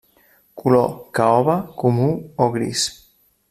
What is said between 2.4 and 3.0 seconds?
o gris.